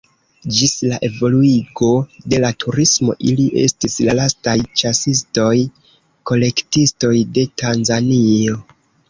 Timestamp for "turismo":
2.63-3.15